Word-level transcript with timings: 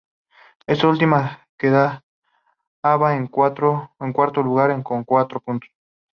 Ésta 0.65 0.87
última, 0.87 1.45
quedaba 1.59 2.01
en 3.15 3.27
cuarto 3.27 4.41
lugar 4.41 4.81
con 4.81 5.03
cuatro 5.03 5.39
puntos. 5.39 5.69